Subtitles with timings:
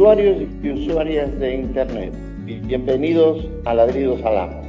[0.00, 2.14] usuarios y usuarias de Internet.
[2.46, 4.62] Bienvenidos a Ladridos al Amo.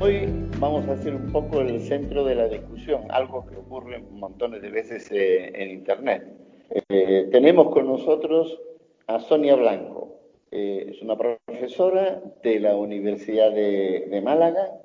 [0.00, 0.26] Hoy
[0.58, 4.70] vamos a hacer un poco el centro de la discusión, algo que ocurre montones de
[4.70, 6.43] veces eh, en Internet.
[6.88, 8.60] Eh, tenemos con nosotros
[9.06, 10.18] a Sonia Blanco.
[10.50, 14.80] Eh, es una profesora de la Universidad de, Málaga,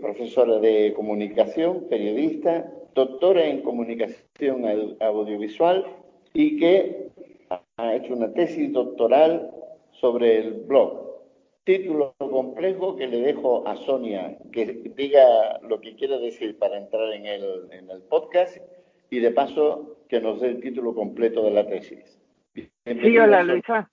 [0.00, 4.64] profesora de comunicación, periodista, doctora en comunicación
[5.00, 5.84] audiovisual
[6.32, 7.08] y que
[7.76, 9.50] ha hecho una tesis doctoral
[9.92, 11.04] sobre el blog
[11.64, 17.12] título complejo que le dejo a Sonia, que diga lo que quiera decir para entrar
[17.12, 18.58] en el, en el podcast
[19.10, 22.20] y de paso que nos dé el título completo de la tesis.
[22.54, 23.90] sí, hola Luisa.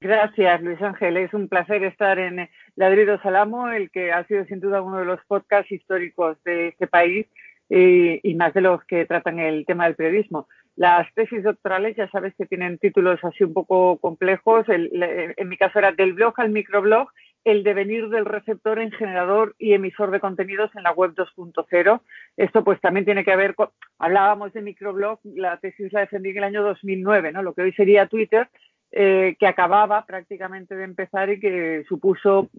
[0.00, 1.16] Gracias, Luis Ángel.
[1.16, 5.04] Es un placer estar en Ladrido Salamo, el que ha sido sin duda uno de
[5.04, 7.26] los podcasts históricos de este país
[7.68, 10.48] y más de los que tratan el tema del periodismo.
[10.74, 14.66] Las tesis doctorales ya sabes que tienen títulos así un poco complejos.
[14.68, 17.08] en mi caso era del blog al microblog,
[17.44, 22.00] el devenir del receptor en generador y emisor de contenidos en la web 2.0.
[22.36, 26.38] Esto pues también tiene que ver con, hablábamos de microblog, la tesis la defendí en
[26.38, 27.42] el año 2009, ¿no?
[27.42, 28.48] Lo que hoy sería Twitter,
[28.94, 32.50] eh, que acababa prácticamente de empezar y que supuso,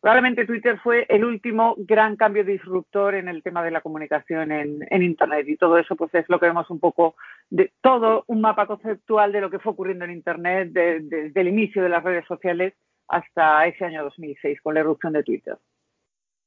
[0.00, 5.02] probablemente Twitter fue el último gran cambio disruptor en el tema de la comunicación en,
[5.02, 7.14] Internet y todo eso pues es lo que vemos un poco
[7.50, 11.82] de todo un mapa conceptual de lo que fue ocurriendo en Internet desde el inicio
[11.82, 12.72] de las redes sociales
[13.08, 15.56] hasta ese año 2006 con la erupción de Twitter.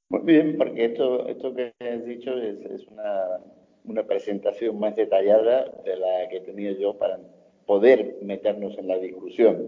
[0.09, 3.39] Muy bien, porque esto, esto que has dicho es, es una,
[3.85, 7.19] una presentación más detallada de la que tenía yo para
[7.65, 9.67] poder meternos en la discusión,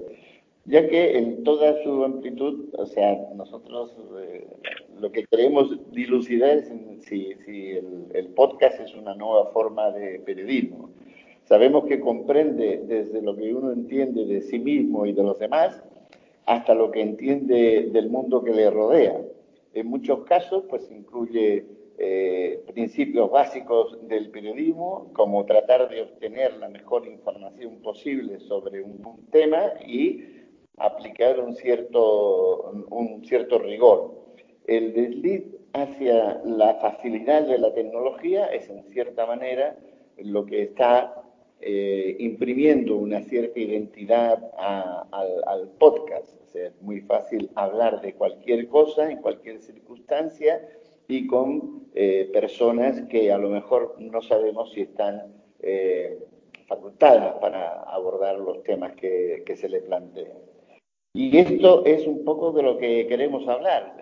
[0.66, 4.48] ya que en toda su amplitud, o sea, nosotros eh,
[5.00, 6.72] lo que queremos dilucidar es
[7.02, 7.32] si,
[8.14, 10.90] el, podcast es una nueva forma de periodismo.
[11.46, 15.82] Sabemos que comprende desde lo que uno entiende de sí mismo y de los demás
[16.48, 19.22] hasta lo que entiende del mundo que le rodea.
[19.74, 21.66] En muchos casos, pues incluye
[22.00, 29.28] eh, principios básicos del periodismo, como tratar de obtener la mejor información posible sobre un,
[29.30, 30.24] tema y
[30.78, 34.16] aplicar un cierto, un cierto rigor.
[34.68, 35.44] El desliz
[35.74, 39.78] hacia la facilidad de la tecnología es en cierta manera
[40.18, 41.17] lo que está
[41.60, 46.30] eh, imprimiendo una cierta identidad al, podcast.
[46.54, 50.70] O es muy fácil hablar de cualquier cosa en cualquier circunstancia
[51.08, 56.20] y con eh, personas que a lo mejor no sabemos si están eh,
[56.68, 60.38] facultadas para abordar los temas que, se les plantean.
[61.14, 63.98] Y esto es un poco de lo que queremos hablar.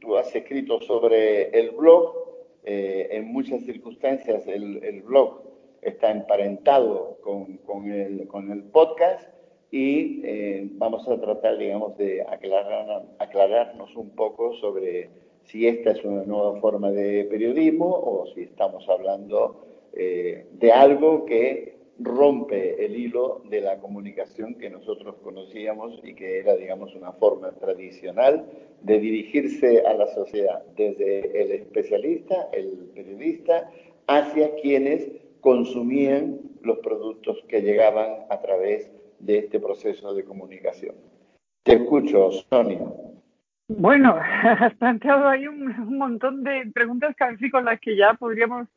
[0.00, 2.14] Tú has escrito sobre el blog,
[2.62, 5.45] en muchas circunstancias el, blog
[5.82, 9.28] está emparentado con, con, el, con el podcast
[9.70, 15.10] y vamos a tratar, digamos, de aclarar, aclararnos un poco sobre
[15.46, 21.24] si esta es una nueva forma de periodismo o si estamos hablando eh, de algo
[21.24, 27.12] que rompe el hilo de la comunicación que nosotros conocíamos y que era, digamos, una
[27.12, 28.44] forma tradicional
[28.82, 33.70] de dirigirse a la sociedad, desde el especialista, el periodista,
[34.06, 35.08] hacia quienes
[35.40, 40.94] consumían los productos que llegaban a través de este proceso de comunicación.
[41.62, 42.80] Te escucho, Sonia.
[43.68, 48.68] Bueno, has planteado ahí un, montón de preguntas casi con las que ya podríamos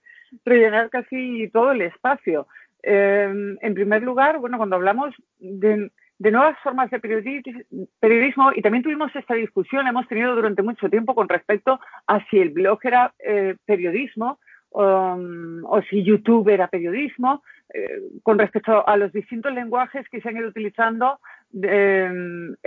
[0.46, 2.48] rellenar casi todo el espacio.
[2.81, 9.16] Em, en primer lugar, bueno, cuando hablamos de, nuevas formas de periodismo, y también tuvimos
[9.16, 13.56] esta discusión, hemos tenido durante mucho tiempo con respecto a si el blog era eh,
[13.66, 14.40] periodismo
[14.72, 20.30] um, o si YouTube era periodismo, eh, con respecto a los distintos lenguajes que se
[20.30, 21.19] han ido utilizando
[21.54, 22.57] en,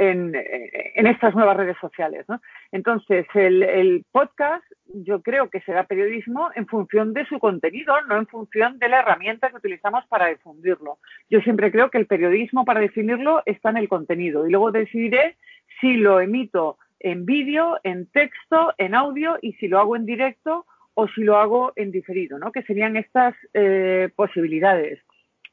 [0.95, 2.25] estas nuevas redes sociales.
[2.71, 4.65] Entonces, el, podcast
[4.95, 9.01] yo creo que será periodismo en función de su contenido, no en función de la
[9.01, 10.99] herramienta que utilizamos para difundirlo.
[11.31, 15.37] Yo siempre creo que el periodismo para definirlo está en el contenido y luego decidiré
[15.81, 20.67] si lo emito en vídeo, en texto, en audio y si lo hago en directo
[20.95, 22.53] o si lo hago en diferido, ¿no?
[22.53, 25.01] que serían estas eh, posibilidades.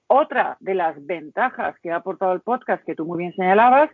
[0.07, 3.89] Otra de las ventajas que ha aportado el podcast, que tú muy bien señalabas,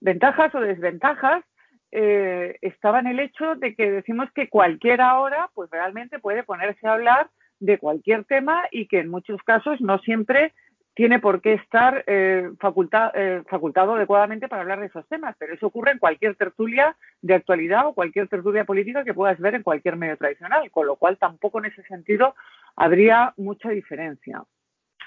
[0.00, 1.44] ventajas o desventajas,
[1.92, 6.86] eh, estaba en el hecho de que decimos que cualquiera ahora, pues realmente puede ponerse
[6.86, 10.52] a hablar de cualquier tema y que en muchos casos no siempre
[10.96, 15.66] tiene por qué estar eh, eh, facultado adecuadamente para hablar de esos temas, pero eso
[15.66, 19.96] ocurre en cualquier tertulia de actualidad o cualquier tertulia política que puedas ver en cualquier
[19.96, 22.34] medio tradicional, con lo cual tampoco en ese sentido
[22.76, 24.42] habría mucha diferencia.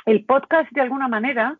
[0.05, 1.57] El podcast, de alguna manera,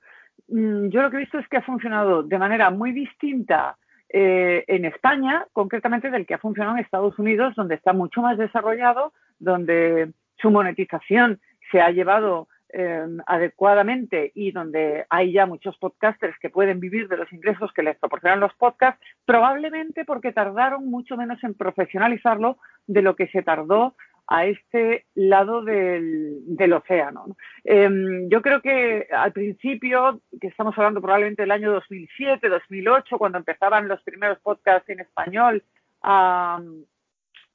[0.48, 3.78] mm, yo lo que he visto es que ha funcionado de manera muy distinta
[4.10, 8.38] eh, en España, concretamente del que ha funcionado en Estados Unidos, donde está mucho más
[8.38, 11.40] desarrollado, donde su monetización
[11.72, 17.18] se ha llevado Em, adecuadamente y donde hay ya muchos podcasters que pueden vivir de
[17.18, 23.01] los ingresos que les proporcionan los podcasts, probablemente porque tardaron mucho menos en profesionalizarlo de
[23.01, 23.95] lo que se tardó
[24.27, 27.36] a este lado del, océano.
[27.63, 33.39] Em, yo creo que al principio, que estamos hablando probablemente del año 2007, 2008, cuando
[33.39, 35.63] empezaban los primeros podcasts en español
[36.04, 36.62] a,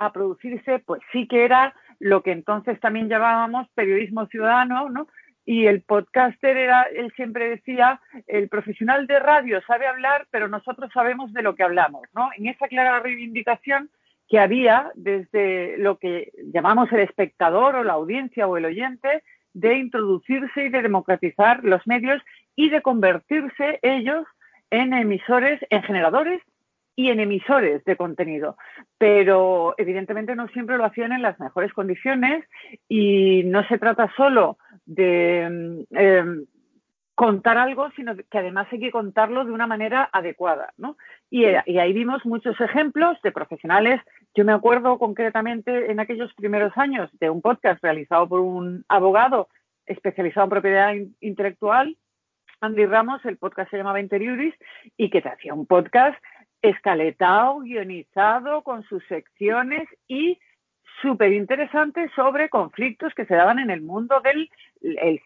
[0.00, 5.08] a producirse, pues sí que era lo que entonces también llamábamos periodismo ciudadano, ¿no?
[5.46, 10.90] Y el podcaster era, él siempre decía, el profesional de radio sabe hablar, pero nosotros
[10.92, 12.30] sabemos de lo que hablamos, ¿no?
[12.36, 13.90] En esa clara reivindicación
[14.28, 19.76] que había desde lo que llamamos el espectador o la audiencia o el oyente, de
[19.76, 22.22] introducirse y de democratizar los medios
[22.56, 24.26] y de convertirse ellos
[24.70, 26.40] en emisores, en generadores
[26.96, 28.56] y en emisores de contenido.
[28.98, 32.44] Pero evidentemente no siempre lo hacían en las mejores condiciones
[32.88, 36.46] y no se trata solo de em,
[37.14, 40.72] contar algo, sino que además hay que contarlo de una manera adecuada.
[40.76, 40.96] ¿no?
[41.30, 44.00] Y, y, ahí vimos muchos ejemplos de profesionales.
[44.34, 49.48] Yo me acuerdo concretamente en aquellos primeros años de un podcast realizado por un abogado
[49.86, 51.96] especializado en propiedad intelectual,
[52.64, 54.54] Andy Ramos, el podcast se llamaba Interiuris,
[54.96, 56.16] y que te hacía un podcast
[56.64, 60.38] escaletado, guionizado, con sus secciones y
[61.02, 64.48] súper interesante sobre conflictos que se daban en el mundo del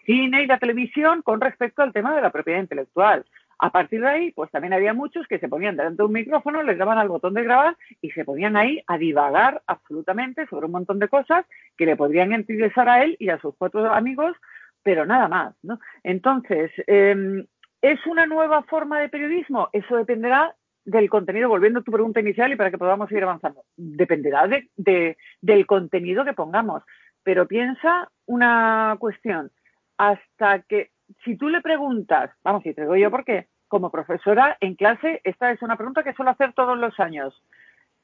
[0.04, 3.24] cine y la televisión con respecto al tema de la propiedad intelectual.
[3.60, 6.62] A partir de ahí, pues también había muchos que se ponían delante de un micrófono,
[6.62, 10.72] les daban al botón de grabar y se ponían ahí a divagar absolutamente sobre un
[10.72, 11.44] montón de cosas
[11.76, 14.36] que le podrían interesar a él y a sus cuatro amigos,
[14.82, 15.54] pero nada más.
[16.02, 17.46] Entonces, em,
[17.82, 19.68] ¿es una nueva forma de periodismo?
[19.72, 20.54] Eso dependerá
[20.88, 25.16] del contenido, volviendo a tu pregunta inicial y para que podamos seguir avanzando, dependerá de,
[25.40, 26.82] del contenido que pongamos.
[27.22, 29.50] Pero piensa una cuestión,
[29.98, 30.90] hasta que,
[31.24, 35.20] si tú le preguntas, vamos, y te digo yo por qué, como profesora en clase,
[35.24, 37.34] esta es una pregunta que suelo hacer todos los años.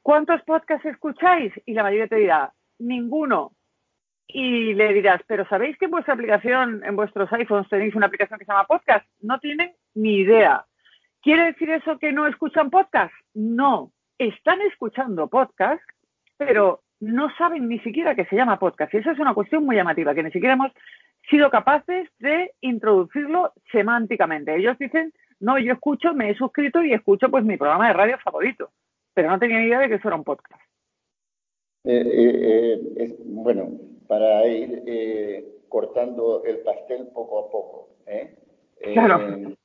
[0.02, 1.54] ¿Cuántos podcasts escucháis?
[1.64, 3.52] Y la mayoría te dirá, ninguno.
[4.26, 8.38] Y le dirás, pero ¿sabéis que en vuestra aplicación, en vuestros iPhones tenéis una aplicación
[8.38, 9.06] que se llama podcast?
[9.22, 10.66] No tienen ni idea.
[11.24, 13.14] ¿Quiere decir eso que no escuchan podcast?
[13.32, 15.82] No, están escuchando podcast,
[16.36, 18.92] pero no saben ni siquiera que se llama podcast.
[18.92, 20.70] Y esa es una cuestión muy llamativa, que ni siquiera hemos
[21.30, 24.54] sido capaces de introducirlo semánticamente.
[24.54, 28.18] Ellos dicen, no, yo escucho, me he suscrito y escucho pues mi programa de radio
[28.18, 28.68] favorito,
[29.14, 30.60] pero no tenía idea de que eso era un podcast.
[31.84, 33.70] Eh, eh, eh, bueno,
[34.06, 37.88] para ir cortando el pastel poco a poco.
[38.92, 39.56] Claro.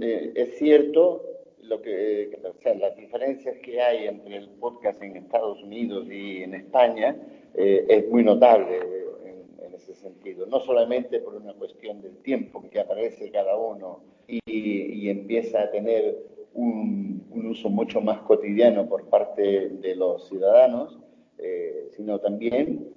[0.00, 1.24] Eh, es cierto
[1.62, 2.38] lo que,
[2.78, 7.16] las diferencias que hay entre el podcast en Estados Unidos y en España
[7.54, 8.78] eh, es muy notable
[9.24, 10.46] en, ese sentido.
[10.46, 16.18] No solamente por una cuestión del tiempo que aparece cada uno y, empieza a tener
[16.54, 20.98] un, uso mucho más cotidiano por parte de los ciudadanos,
[21.38, 22.92] eh, sino también,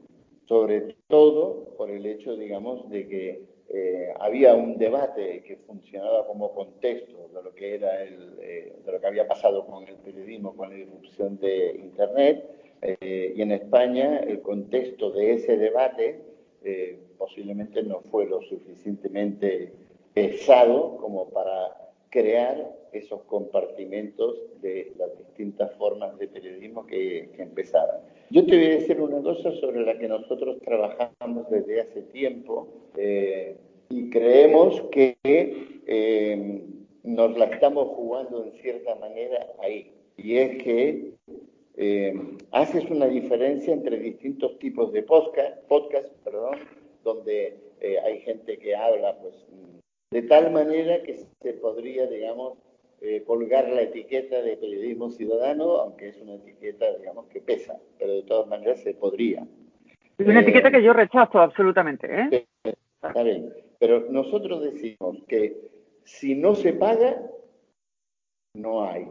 [0.45, 6.53] sobre todo, por el hecho, digamos, de que eh, había un debate que funcionaba como
[6.53, 10.53] contexto de lo que era el, eh, de lo que había pasado con el periodismo,
[10.57, 12.43] con la irrupción de Internet,
[12.81, 16.21] eh, y en España el contexto de ese debate
[17.17, 19.71] posiblemente no fue lo suficientemente
[20.13, 28.01] pesado como para crear esos compartimentos de las distintas formas de periodismo que, que empezaban.
[28.31, 32.65] Yo te voy a decir una cosa sobre la que nosotros trabajamos desde hace tiempo
[32.95, 33.57] eh,
[33.89, 35.17] y creemos que
[35.85, 36.63] eh,
[37.03, 39.91] nos la estamos jugando en cierta manera ahí.
[40.15, 41.11] Y es que
[41.75, 42.13] eh,
[42.51, 46.55] haces una diferencia entre distintos tipos de podcast, podcast perdón,
[47.03, 47.57] donde
[48.05, 49.35] hay gente que habla pues,
[50.11, 52.59] de tal manera que se podría, digamos,
[53.25, 57.81] colgar la etiqueta de periodismo ciudadano, aunque es una etiqueta, digamos, que pesa,
[58.31, 59.45] todas maneras se podría.
[60.17, 62.07] Es una etiqueta eh, que yo rechazo absolutamente.
[62.09, 62.47] ¿eh?
[62.63, 65.57] Está bien, pero nosotros decimos que
[66.05, 67.21] si no se paga,
[68.53, 69.05] no hay.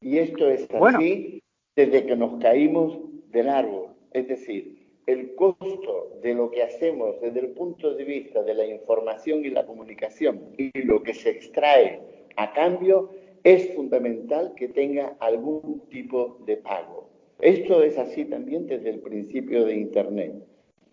[0.00, 1.42] Y esto es así
[1.74, 3.00] desde que nos caímos
[3.32, 3.88] del árbol.
[4.12, 8.64] Es decir, el costo de lo que hacemos desde el punto de vista de la
[8.64, 12.00] información y la comunicación y lo que se extrae
[12.36, 13.10] a cambio,
[13.42, 17.09] es fundamental que tenga algún tipo de pago.
[17.42, 20.34] Esto es así también desde el principio de Internet.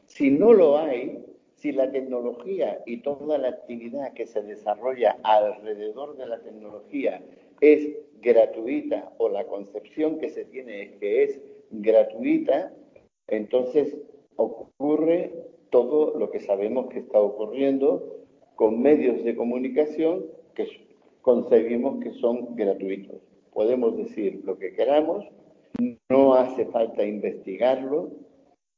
[0.06, 1.26] Si no lo hay,
[1.56, 7.22] si la tecnología y toda la actividad que se desarrolla alrededor de la tecnología
[7.60, 7.90] es
[8.22, 12.72] gratuita o la concepción que se tiene es que es gratuita,
[13.28, 13.98] entonces
[14.38, 15.34] ocurre
[15.70, 18.24] todo lo que sabemos que está ocurriendo
[18.56, 20.26] con medios de comunicación
[20.56, 20.68] que
[21.22, 23.18] concebimos que son gratuitos.
[23.52, 25.26] Podemos decir lo que queramos,
[26.10, 28.12] no hace falta investigarlo.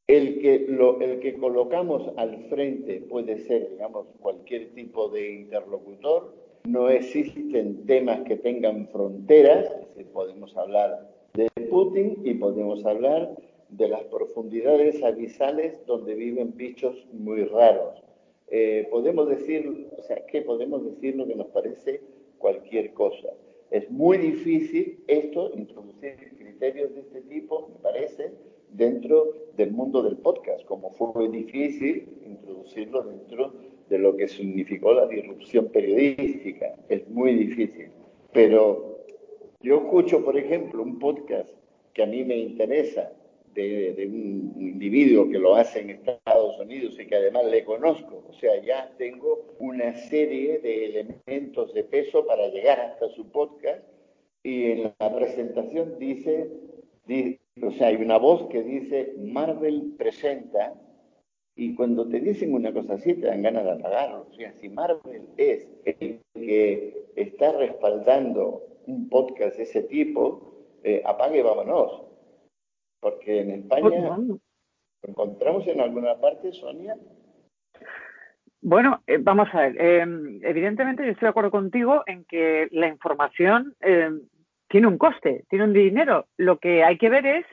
[0.07, 6.33] El que, el que colocamos al frente puede ser, digamos, cualquier tipo de interlocutor.
[6.67, 9.69] No existen temas que tengan fronteras,
[10.11, 13.35] podemos hablar de Putin y podemos hablar
[13.69, 18.01] de las profundidades abisales donde viven bichos muy raros.
[18.49, 22.01] Eh, podemos decir, o sea, que podemos decir lo que nos parece
[22.39, 23.29] cualquier cosa.
[23.69, 26.17] Es muy difícil esto, introducir
[26.59, 28.31] criterios de este tipo, me parece,
[28.69, 33.53] dentro del mundo del podcast, como fue difícil introducirlo dentro
[33.87, 36.75] de lo que significó la disrupción periodística.
[36.89, 37.89] Es muy difícil.
[38.33, 39.05] Pero
[39.61, 41.49] yo escucho, por ejemplo, un podcast
[41.93, 43.13] que a mí me interesa
[43.53, 48.23] de, un individuo que lo hace en Estados Unidos y que además le conozco.
[48.29, 53.81] O sea, ya tengo una serie de elementos de peso para llegar hasta su podcast
[54.43, 56.50] y en la presentación dice,
[57.62, 60.74] o sea, hay una voz que dice Marvel presenta
[61.55, 64.27] y cuando te dicen una cosa así te dan ganas de apagarlo.
[64.29, 70.53] O sea, si Marvel es el que está respaldando un podcast de ese tipo,
[70.84, 72.03] eh, apague y vámonos.
[73.01, 74.39] Porque en España, ¿lo
[75.03, 76.98] encontramos en alguna parte, Sonia?
[78.61, 79.75] Bueno, eh, vamos a ver.
[79.79, 80.05] Eh,
[80.43, 84.11] evidentemente, yo estoy de acuerdo contigo en que la información eh,
[84.67, 86.27] tiene un coste, tiene un dinero.
[86.37, 87.45] Lo que hay que ver es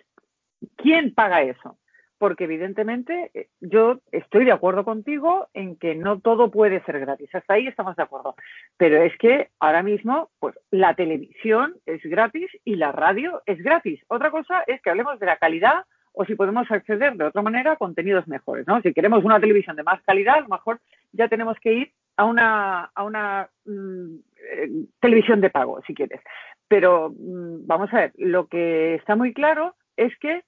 [0.77, 1.79] quién paga eso
[2.19, 7.35] porque evidentemente eh, yo estoy de acuerdo contigo en que no todo puede ser gratis.
[7.35, 8.35] Hasta ahí estamos de acuerdo.
[8.77, 14.01] Pero es que ahora mismo, pues la televisión es gratis y la radio es gratis.
[14.09, 15.85] Otra cosa es que hablemos de la calidad
[16.19, 18.81] o si podemos acceder de otra manera a contenidos mejores, ¿no?
[18.81, 20.81] Si queremos una televisión de más calidad, a lo mejor
[21.13, 24.15] ya tenemos que ir a una, a una mm,
[24.51, 26.23] eh, televisión de pago, si quieres.
[26.69, 30.43] Pero mm, vamos a ver, lo que está muy claro es que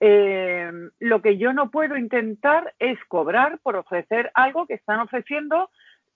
[0.00, 5.70] eh, lo que yo no puedo intentar es cobrar por ofrecer algo que están ofreciendo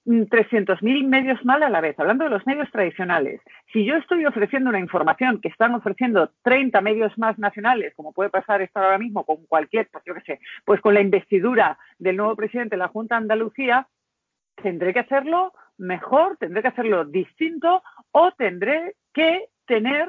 [0.07, 3.41] 300.000 mm, medios mal a la vez, hablando de los medios tradicionales.
[3.73, 8.31] Si yo estoy ofreciendo una información que están ofreciendo 30 medios más nacionales, como puede
[8.31, 12.17] pasar esto ahora mismo con cualquier, pues yo qué sé, pues con la investidura del
[12.17, 13.89] nuevo presidente de la Junta de Andalucía,
[14.63, 20.09] tendré que hacerlo mejor, tendré que hacerlo distinto o tendré que tener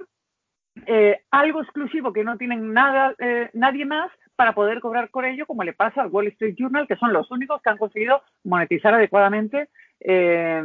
[0.85, 5.45] eh, algo exclusivo que no tienen nada, eh, nadie más para poder cobrar por ello,
[5.45, 8.93] como le pasa al Wall Street Journal, que son los únicos que han conseguido monetizar
[8.93, 9.67] adecuadamente
[9.99, 10.63] eh,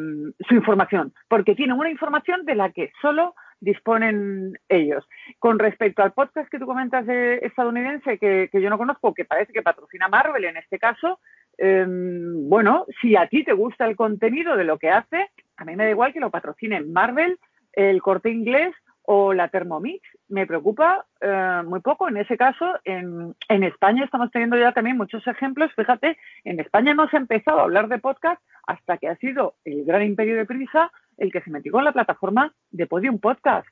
[0.48, 5.04] su información, porque tienen una información de la que solo disponen ellos.
[5.40, 9.24] Con respecto al podcast que tú comentas de estadounidense, que, que yo no conozco, que
[9.24, 11.18] parece que patrocina Marvel en este caso,
[11.58, 15.82] bueno, si a ti te gusta el contenido de lo que hace, a mí me
[15.82, 17.40] da igual que lo patrocine Marvel,
[17.72, 18.72] el corte inglés
[19.04, 20.02] o la Thermomix.
[20.28, 22.08] Me preocupa eh, muy poco.
[22.08, 25.72] En ese caso, en, en, España estamos teniendo ya también muchos ejemplos.
[25.74, 29.54] Fíjate, en España no se ha empezado a hablar de podcast hasta que ha sido
[29.64, 33.68] el gran imperio de prisa el que se metió con la plataforma de Podium Podcast.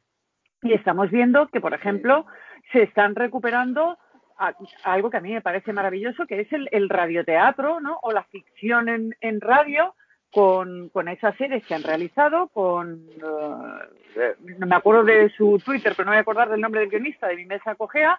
[0.62, 2.26] Y estamos viendo que, por ejemplo,
[2.70, 3.98] se están recuperando
[4.84, 7.98] algo que a mí me parece maravilloso, que es el, el radioteatro, ¿no?
[8.02, 9.94] O la ficción en, en radio,
[10.32, 15.92] con, con esas series que han realizado, con, uh, no me acuerdo de su Twitter,
[15.94, 18.18] pero no voy a acordar del nombre del guionista de mi mesa cogea,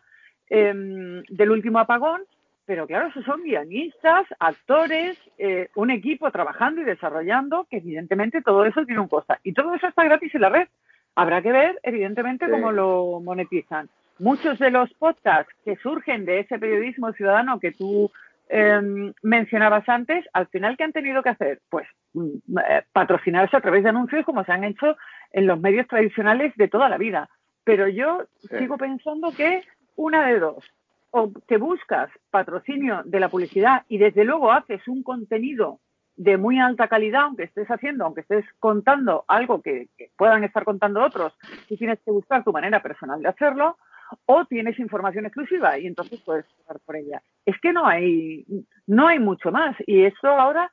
[0.50, 2.22] eh, del último apagón,
[2.66, 8.64] pero claro, esos son guionistas, actores, eh, un equipo trabajando y desarrollando, que evidentemente todo
[8.64, 9.36] eso tiene un costo.
[9.44, 10.68] Y todo eso está gratis en la red.
[11.16, 13.90] Habrá que ver, evidentemente, cómo lo monetizan.
[14.20, 18.12] Muchos de los podcasts que surgen de ese periodismo ciudadano que tú
[18.50, 21.62] eh, mencionabas antes, al final, ¿qué han tenido que hacer?
[21.70, 24.96] Pues mm, eh, patrocinarse a través de anuncios como se han hecho
[25.32, 27.30] en los medios tradicionales de toda la vida.
[27.64, 28.26] Pero yo
[28.60, 29.64] sigo pensando que
[29.96, 30.66] una de dos,
[31.12, 35.80] o te buscas patrocinio de la publicidad y desde luego haces un contenido
[36.16, 40.64] de muy alta calidad, aunque estés haciendo, aunque estés contando algo que, que puedan estar
[40.64, 41.34] contando otros,
[41.70, 43.78] y tienes que buscar tu manera personal de hacerlo,
[44.26, 47.22] o tienes información exclusiva y entonces puedes pagar por ella.
[47.46, 48.46] Es que no hay,
[48.88, 49.76] no hay mucho más.
[49.86, 50.72] Y eso ahora,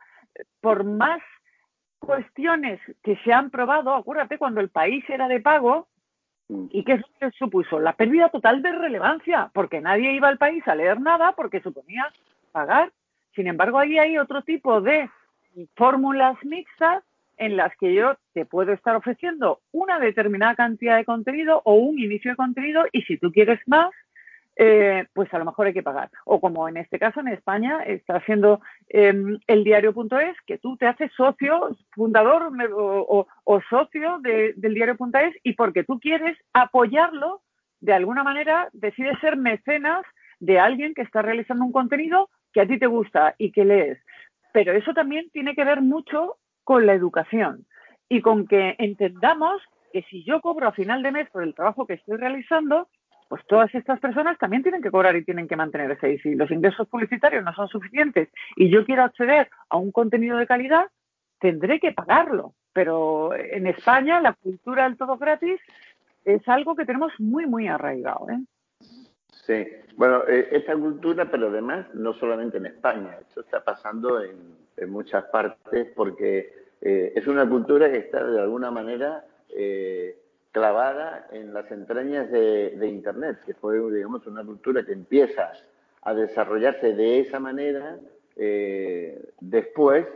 [0.61, 1.21] por más
[1.99, 5.89] cuestiones que se han probado, acuérdate, cuando el país era de pago,
[6.49, 6.67] mm.
[6.71, 7.01] ¿y qué
[7.39, 7.79] supuso?
[7.79, 12.13] La pérdida total de relevancia, porque nadie iba al país a leer nada porque suponía
[12.53, 12.93] pagar.
[13.35, 15.09] Sin embargo, ahí hay otro tipo de
[15.77, 17.03] fórmulas mixtas
[17.41, 21.99] en las que yo te puedo estar ofreciendo una determinada cantidad de contenido o un
[21.99, 23.91] inicio de contenido y si tú quieres más,
[24.57, 26.11] eh, pues a lo mejor hay que pagar.
[26.27, 29.15] O como en este caso en España está haciendo eh,
[29.47, 35.99] el diario.es, que tú te haces socio, fundador o, socio del diario.es y porque tú
[35.99, 37.41] quieres apoyarlo,
[37.81, 40.05] de alguna manera decides ser mecenas
[40.41, 43.99] de alguien que está realizando un contenido que a ti te gusta y que lees.
[44.53, 47.67] Pero eso también tiene que ver mucho con la educación
[48.09, 49.63] y con que entendamos
[49.93, 52.89] que si yo cobro a final de mes por el trabajo que estoy realizando,
[53.29, 56.13] pues todas estas personas también tienen que cobrar y tienen que mantenerse.
[56.13, 60.37] Y si los ingresos publicitarios no son suficientes y yo quiero acceder a un contenido
[60.37, 60.87] de calidad,
[61.39, 62.55] tendré que pagarlo.
[62.73, 65.61] Pero en España la cultura del todo gratis
[66.25, 68.29] es algo que tenemos muy, muy arraigado.
[68.31, 68.39] ¿eh?
[69.51, 69.67] Sí,
[69.97, 75.25] bueno, eh, esta cultura, pero además no solamente en España, esto está pasando en, muchas
[75.25, 80.17] partes porque eh, es una cultura que está de alguna manera eh,
[80.53, 85.53] clavada en las entrañas de, Internet, que fue, digamos, una cultura que empieza
[86.03, 87.99] a desarrollarse de esa manera
[89.41, 90.07] después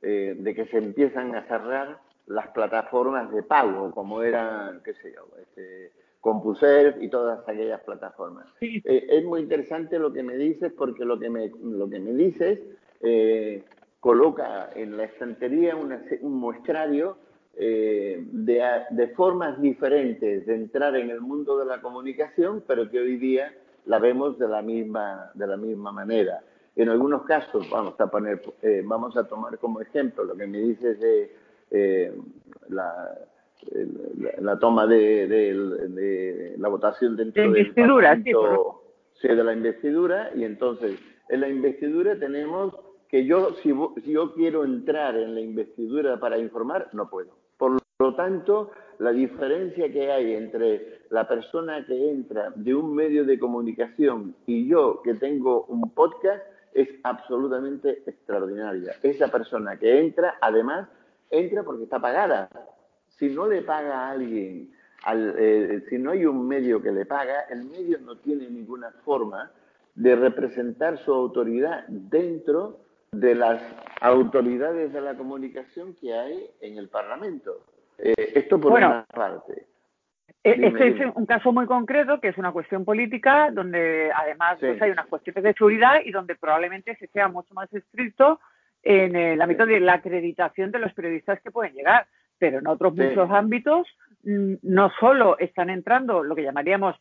[0.00, 5.28] de que se empiezan a cerrar las plataformas de pago, como eran, qué sé yo,
[5.42, 5.92] este,
[6.24, 8.46] Compuser y todas aquellas plataformas.
[8.62, 12.14] Eh, es muy interesante lo que me dices porque lo que me, lo que me
[12.14, 12.60] dices
[13.02, 13.62] eh,
[14.00, 17.18] coloca en la estantería un muestrario
[17.58, 23.00] eh, de, de, formas diferentes de entrar en el mundo de la comunicación, pero que
[23.00, 23.54] hoy día
[23.84, 26.42] la vemos de la misma, de la misma manera.
[26.74, 28.40] En algunos casos, vamos a, poner,
[28.84, 32.14] vamos a tomar como ejemplo lo que me dices de
[32.70, 33.14] la
[34.40, 38.16] la toma de, la votación dentro de investidura,
[39.14, 40.98] sí, de la investidura y entonces
[41.28, 42.74] en la investidura tenemos
[43.08, 43.72] que yo si,
[44.04, 47.30] si, yo quiero entrar en la investidura para informar no puedo.
[47.56, 53.24] Por lo tanto, la diferencia que hay entre la persona que entra de un medio
[53.24, 58.96] de comunicación y yo que tengo un podcast es absolutamente extraordinaria.
[59.02, 60.88] Esa persona que entra, además,
[61.30, 62.48] entra porque está pagada
[63.24, 64.70] si no le paga a alguien,
[65.12, 69.50] eh, si no hay un medio que le paga, el medio no tiene ninguna forma
[69.94, 72.80] de representar su autoridad dentro
[73.12, 73.62] de las
[74.00, 77.60] autoridades de la comunicación que hay en el Parlamento.
[77.98, 79.66] Eh, esto por una parte.
[80.42, 84.82] E-, este es un caso muy concreto que es una cuestión política donde además pues,
[84.82, 88.40] hay unas cuestiones de seguridad y donde probablemente se sea mucho más estricto
[88.82, 92.06] en el ámbito de la acreditación de los periodistas que pueden llegar
[92.38, 93.86] pero en otros muchos ámbitos
[94.22, 96.96] mm, no solo están entrando lo que llamaríamos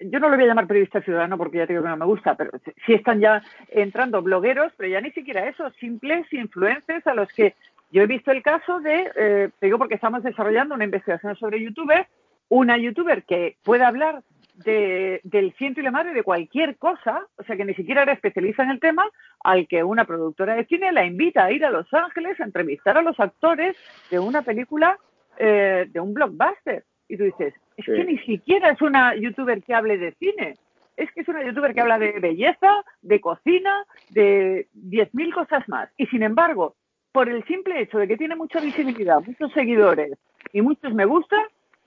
[0.00, 2.34] yo no lo voy a llamar periodista ciudadano porque ya digo que no me gusta,
[2.34, 2.50] pero
[2.86, 7.54] sí están ya entrando blogueros, pero ya ni siquiera eso, simples influencers a los que
[7.90, 11.62] yo he visto el caso de, eh, te digo porque estamos desarrollando una investigación sobre
[11.62, 12.06] youtubers,
[12.48, 14.22] una youtuber que puede hablar
[14.56, 18.12] de, del ciento y la madre de cualquier cosa, o sea que ni siquiera era
[18.12, 19.04] especialista en el tema,
[19.44, 22.96] al que una productora de cine la invita a ir a Los Ángeles a entrevistar
[22.96, 23.76] a los actores
[24.10, 24.98] de una película
[25.38, 26.84] eh, de un blockbuster.
[27.08, 30.54] Y tú dices, es que ni siquiera es una youtuber que hable de cine,
[30.96, 35.90] es que es una youtuber que habla de belleza, de cocina, de 10.000 cosas más.
[35.96, 36.74] Y sin embargo,
[37.12, 40.18] por el simple hecho de que tiene mucha visibilidad, muchos seguidores
[40.52, 41.36] y muchos me gusta,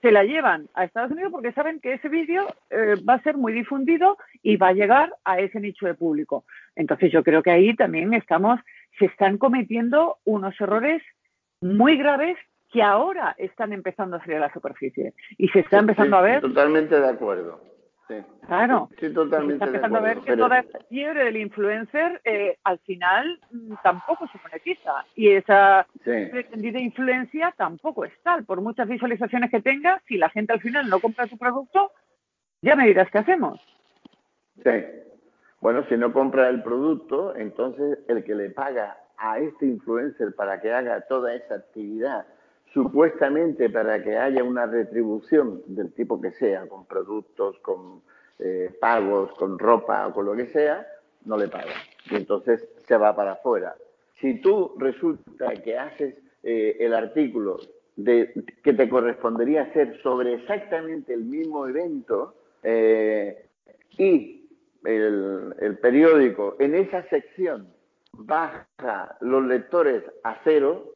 [0.00, 3.36] se la llevan a Estados Unidos porque saben que ese vídeo eh, va a ser
[3.36, 6.44] muy difundido y va a llegar a ese nicho de público.
[6.74, 8.60] Entonces yo creo que ahí también estamos,
[8.98, 11.02] se están cometiendo unos errores
[11.60, 12.36] muy graves
[12.72, 16.40] que ahora están empezando a salir a la superficie y se está empezando a ver.
[16.40, 17.60] Totalmente de acuerdo.
[18.46, 18.88] Claro.
[18.98, 19.54] Sí, totalmente.
[19.54, 24.26] Está empezando a ver que toda esta fiebre del influencer eh, al final mm, tampoco
[24.28, 28.44] se monetiza y esa pretendida influencia tampoco es tal.
[28.44, 31.92] Por muchas visualizaciones que tenga, si la gente al final no compra tu producto,
[32.62, 33.60] ya me dirás qué hacemos.
[34.62, 34.70] Sí.
[35.60, 40.60] Bueno, si no compra el producto, entonces el que le paga a este influencer para
[40.60, 42.26] que haga toda esa actividad
[42.72, 48.02] supuestamente para que haya una retribución del tipo que sea, con productos, con
[48.38, 50.86] eh, pagos, con ropa o con lo que sea,
[51.24, 51.74] no le paga.
[52.10, 53.74] Y entonces se va para afuera.
[54.20, 57.58] Si tú resulta que haces eh, el artículo
[57.96, 63.46] de, que te correspondería hacer sobre exactamente el mismo evento, eh,
[63.98, 64.48] y
[64.84, 67.68] el, periódico en esa sección
[68.12, 70.94] baja los lectores a cero,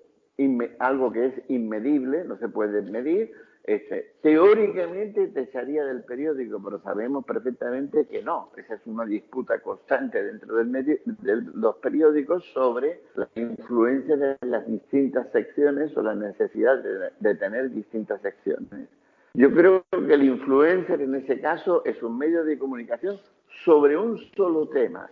[0.78, 3.32] algo que es inmedible, no se puede medir,
[3.64, 8.50] este, teóricamente te echaría del periódico, pero sabemos perfectamente que no.
[8.58, 14.36] Esa es una disputa constante dentro del medio, de los periódicos sobre la influencia de
[14.42, 16.82] las distintas secciones o la necesidad
[17.18, 18.86] de, tener distintas secciones.
[19.32, 23.18] Yo creo que el influencer en ese caso es un medio de comunicación
[23.64, 25.10] sobre un solo tema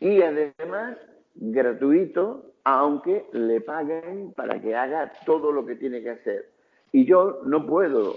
[0.00, 0.98] y además
[1.34, 6.50] gratuito, aunque le paguen para que haga todo lo que tiene que hacer.
[6.90, 8.16] Y yo no puedo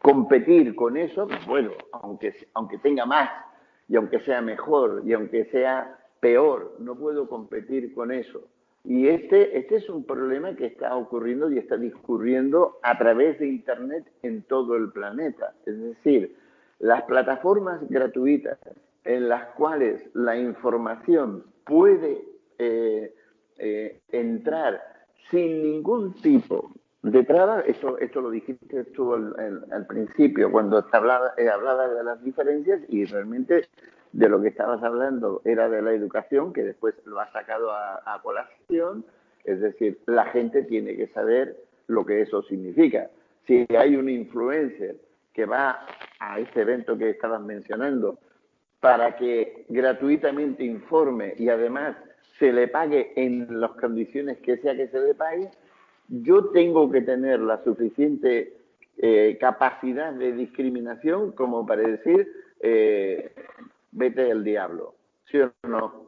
[0.00, 3.28] competir con eso, bueno, aunque, aunque tenga más
[3.88, 8.46] y aunque sea mejor y aunque sea peor, no puedo competir con eso.
[8.84, 13.48] Y este, este es un problema que está ocurriendo y está discurriendo a través de
[13.48, 15.52] Internet en todo el planeta.
[15.66, 16.36] Es decir,
[16.78, 18.56] las plataformas gratuitas
[19.02, 23.14] en las cuales la información puede eh,
[23.58, 24.80] eh, entrar
[25.30, 31.44] sin ningún tipo de traba, esto, esto lo dijiste tú al, principio, cuando hablaba, eh,
[31.44, 33.68] de las diferencias y realmente
[34.12, 38.02] de lo que estabas hablando era de la educación, que después lo has sacado a,
[38.04, 39.04] a colación,
[39.44, 43.08] es decir, la gente tiene que saber lo que eso significa.
[43.46, 44.96] Si hay un influencer
[45.32, 45.86] que va
[46.18, 48.18] a ese evento que estabas mencionando
[48.80, 51.96] para que gratuitamente informe y además
[52.38, 55.50] se le pague en las condiciones que sea que se le pague,
[56.08, 58.54] yo tengo que tener la suficiente
[58.98, 62.28] eh, capacidad de discriminación como para decir,
[62.60, 63.32] eh,
[63.92, 64.94] vete del diablo,
[65.30, 66.06] ¿sí o no?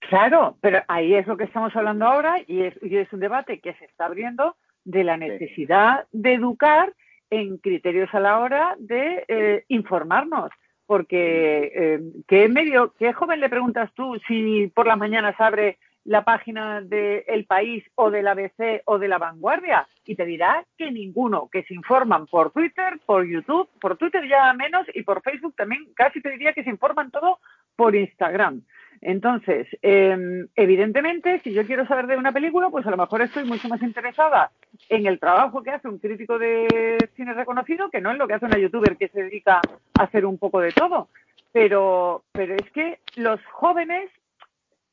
[0.00, 3.60] Claro, pero ahí es lo que estamos hablando ahora y es, y es un debate
[3.60, 6.92] que se está abriendo de la necesidad de educar
[7.30, 10.50] en criterios a la hora de eh, informarnos
[10.94, 16.22] porque eh, ¿qué medio, qué joven le preguntas tú si por las mañanas abre la
[16.22, 19.88] página de El País o del ABC o de La Vanguardia?
[20.04, 24.52] Y te dirá que ninguno, que se informan por Twitter, por YouTube, por Twitter ya
[24.52, 27.40] menos y por Facebook también casi te diría que se informan todo
[27.74, 28.62] por Instagram.
[29.06, 33.44] Entonces, em, evidentemente, si yo quiero saber de una película, pues a lo mejor estoy
[33.44, 34.50] mucho más interesada
[34.88, 38.32] en el trabajo que hace un crítico de cine reconocido que no en lo que
[38.32, 39.60] hace una youtuber que se dedica
[39.98, 41.10] a hacer un poco de todo.
[41.52, 44.10] Pero, pero es que los jóvenes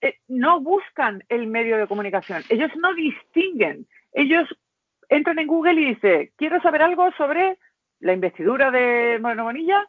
[0.02, 4.46] eh, no buscan el medio de comunicación, ellos no distinguen, ellos
[5.08, 7.58] entran en Google y dicen, quiero saber algo sobre
[8.02, 9.88] la investidura de Moreno Bonilla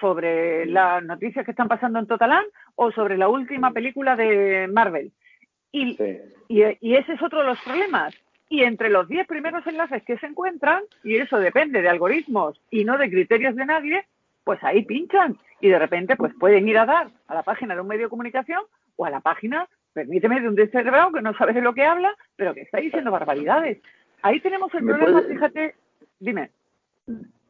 [0.00, 5.12] sobre las noticias que están pasando en Totalán o sobre la última película de Marvel.
[5.72, 5.96] Y,
[6.48, 8.14] y, ese es otro de los problemas.
[8.48, 12.84] Y entre los 10 primeros enlaces que se encuentran, y eso depende de algoritmos y
[12.84, 14.06] no de criterios de nadie,
[14.42, 17.82] pues ahí pinchan y de repente pues pueden ir a dar a la página de
[17.82, 18.62] un medio de comunicación
[18.96, 22.16] o a la página, permíteme, de un descerebrado que no sabe de lo que habla,
[22.36, 23.78] pero que está diciendo barbaridades.
[24.22, 25.74] Ahí tenemos el problema, fíjate,
[26.18, 26.50] dime.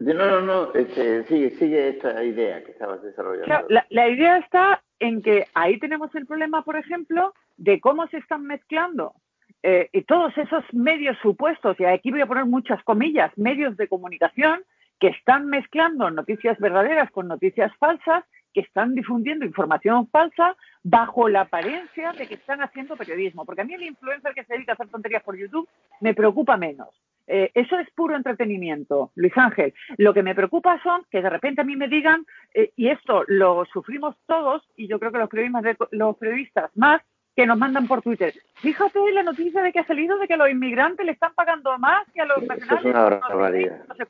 [0.01, 3.69] No, no, no, este, sigue, sigue esta idea que estabas desarrollando.
[3.69, 8.45] la, idea está en que ahí tenemos el problema, por ejemplo, de cómo se están
[8.45, 9.15] mezclando
[9.63, 13.89] eh, y todos esos medios supuestos, y aquí voy a poner muchas comillas, medios de
[13.89, 14.63] comunicación
[14.99, 21.43] que están mezclando noticias verdaderas con noticias falsas, que están difundiendo información falsa bajo la
[21.43, 23.45] apariencia de que están haciendo periodismo.
[23.45, 25.69] Porque a mí el influencer que se dedica a hacer tonterías por YouTube
[26.01, 26.89] me preocupa menos.
[27.33, 29.73] Eh, eso es puro entretenimiento, Luis Ángel.
[29.99, 33.23] Lo que me preocupa son que de repente a mí me digan, eh, y esto
[33.29, 37.01] lo sufrimos todos, y yo creo que los periodistas, los periodistas más,
[37.37, 38.35] que nos mandan por Twitter.
[38.55, 41.79] Fíjate la noticia de que ha salido de que a los inmigrantes le están pagando
[41.79, 43.73] más que a los nacionales.
[43.89, 44.07] No sé.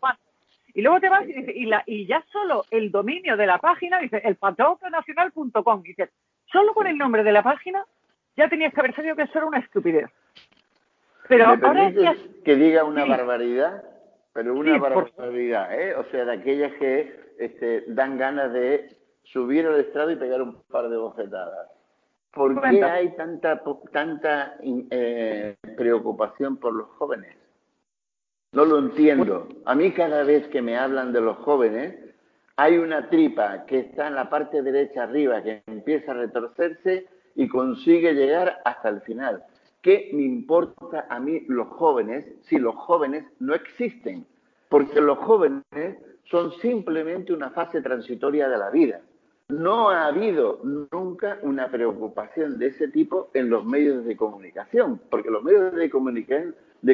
[0.73, 3.99] Y luego te vas y y, la, y ya solo el dominio de la página,
[3.99, 6.09] dice, el patriotonacional.com, dices,
[6.51, 7.85] solo con el nombre de la página
[8.35, 10.09] ya tenías que haber sabido que eso era una estupidez.
[11.31, 11.93] Pero ahora
[12.45, 13.85] que diga una barbaridad,
[14.33, 15.95] pero una barbaridad, ¿eh?
[15.95, 20.61] O sea, de aquellas que este, dan ganas de subir al estrado y pegar un
[20.65, 21.69] par de bofetadas.
[22.35, 23.63] ¿Por qué hay tanta
[23.93, 27.37] tanta eh, preocupación por los jóvenes?
[28.51, 29.47] No lo entiendo.
[29.67, 31.95] A mí cada vez que me hablan de los jóvenes,
[32.57, 37.47] hay una tripa que está en la parte derecha arriba que empieza a retorcerse y
[37.47, 39.45] consigue llegar hasta el final.
[39.83, 44.27] ¿Qué me importa a mí los jóvenes si los jóvenes no existen?
[44.69, 45.65] Porque los jóvenes
[46.25, 49.01] son simplemente una fase transitoria de la vida.
[49.49, 50.61] No ha habido
[50.93, 55.91] nunca una preocupación de ese tipo en los medios de comunicación, porque los medios de,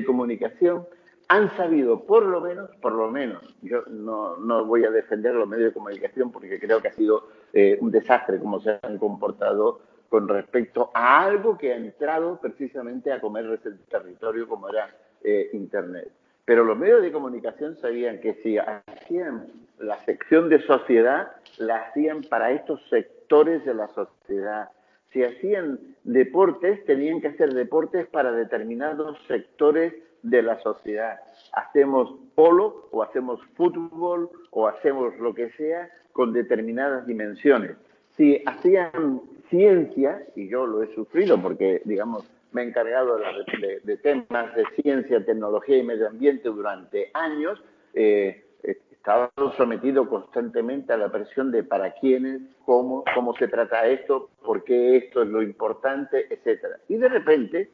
[0.04, 0.86] comunicación,
[1.28, 5.48] han sabido, por lo menos, por lo menos, yo no, no voy a defender los
[5.48, 9.80] medios de comunicación porque creo que ha sido eh, un desastre cómo se han comportado
[10.08, 14.88] con respecto a algo que ha entrado precisamente a comer el territorio como era
[15.22, 16.10] eh, Internet.
[16.44, 19.46] Pero los medios de comunicación sabían que si hacían
[19.78, 24.70] la sección de sociedad, la hacían para estos sectores de la sociedad.
[25.12, 31.20] Si hacían deportes, tenían que hacer deportes para determinados sectores de la sociedad.
[31.52, 37.72] Hacemos polo o hacemos fútbol o hacemos lo que sea con determinadas dimensiones.
[38.16, 44.54] Si hacían ciencia, y yo lo he sufrido porque, digamos, me he encargado de, temas
[44.54, 47.62] de ciencia, tecnología y medio ambiente durante años,
[47.94, 54.30] eh, estaba sometido constantemente a la presión de para quiénes, cómo, cómo se trata esto,
[54.44, 56.78] por qué esto es lo importante, etcétera.
[56.88, 57.70] Y de repente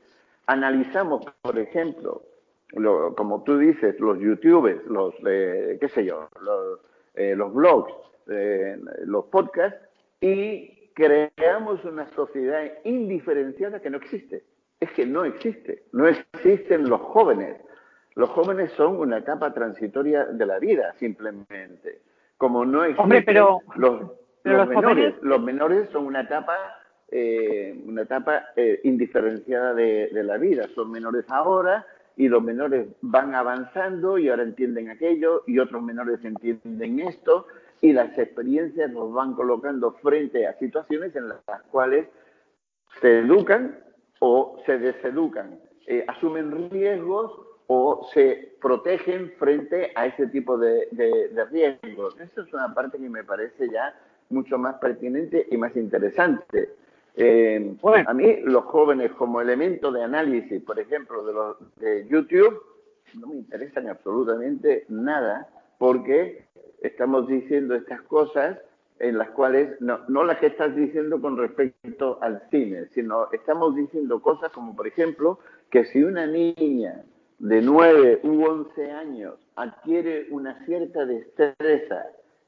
[0.47, 2.23] analizamos, por ejemplo,
[3.17, 6.81] como tú dices, los youtubers, los, eh, qué sé yo, los,
[7.15, 7.93] eh, los blogs,
[8.29, 9.89] eh, los podcasts,
[10.21, 14.45] y creamos una sociedad indiferenciada que no existe.
[14.81, 15.85] Es que no existe.
[15.93, 17.57] No existen los jóvenes.
[18.15, 22.01] Los jóvenes son una etapa transitoria de la vida, simplemente.
[22.37, 24.03] Como no existen pero, los,
[24.43, 25.15] los, menores.
[25.23, 26.57] Los menores son una etapa
[27.85, 28.43] una etapa
[28.85, 30.67] indiferenciada de, de, la vida.
[30.75, 36.25] Son menores ahora y los menores van avanzando y ahora entienden aquello y otros menores
[36.25, 37.47] entienden esto
[37.83, 42.09] y las experiencias nos van colocando frente a situaciones en las cuales
[43.03, 43.79] se educan
[44.21, 51.45] o se deseducan, eh, asumen riesgos o se protegen frente a ese tipo de, de
[51.51, 52.19] riesgos.
[52.21, 53.95] Esa es una parte que me parece ya
[54.31, 56.71] mucho más pertinente y más interesante.
[57.15, 62.63] Eh, A mí los jóvenes como elemento de análisis, por ejemplo, de, los, de YouTube,
[63.21, 66.47] no me interesan absolutamente nada porque
[66.83, 68.59] estamos diciendo estas cosas
[68.99, 74.23] en las cuales, no, las que estás diciendo con respecto al cine, sino estamos diciendo
[74.23, 75.41] cosas como, por ejemplo,
[75.71, 77.03] que si una niña
[77.41, 82.07] de 9 u 11 años adquiere una cierta destreza